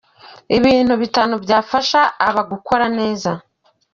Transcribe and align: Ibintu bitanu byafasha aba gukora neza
Ibintu 0.57 0.93
bitanu 1.01 1.33
byafasha 1.43 2.01
aba 2.27 2.41
gukora 2.51 2.85
neza 2.97 3.31